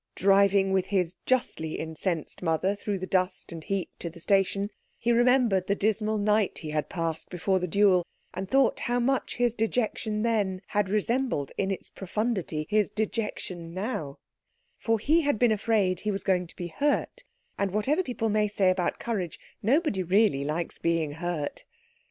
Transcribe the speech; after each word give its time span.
Driving 0.15 0.71
with 0.73 0.87
his 0.87 1.15
justly 1.27 1.75
incensed 1.75 2.41
mother 2.41 2.75
through 2.75 2.97
the 2.97 3.05
dust 3.05 3.51
and 3.51 3.63
heat 3.63 3.91
to 3.99 4.09
the 4.09 4.19
station, 4.19 4.71
he 4.97 5.11
remembered 5.11 5.67
the 5.67 5.75
dismal 5.75 6.17
night 6.17 6.57
he 6.57 6.71
had 6.71 6.89
passed 6.89 7.29
before 7.29 7.59
the 7.59 7.67
duel, 7.67 8.03
and 8.33 8.49
thought 8.49 8.79
how 8.89 8.99
much 8.99 9.35
his 9.35 9.53
dejection 9.53 10.23
then 10.23 10.63
had 10.69 10.89
resembled 10.89 11.51
in 11.55 11.69
its 11.69 11.91
profundity 11.91 12.65
his 12.67 12.89
dejection 12.89 13.75
now; 13.75 14.17
for 14.79 14.97
he 14.97 15.21
had 15.21 15.37
been 15.37 15.51
afraid 15.51 15.99
he 15.99 16.09
was 16.09 16.23
going 16.23 16.47
to 16.47 16.55
be 16.55 16.69
hurt, 16.69 17.23
and 17.59 17.69
whatever 17.69 18.01
people 18.01 18.29
may 18.29 18.47
say 18.47 18.71
about 18.71 18.97
courage 18.97 19.39
nobody 19.61 20.01
really 20.01 20.43
likes 20.43 20.79
being 20.79 21.11
hurt. 21.11 21.63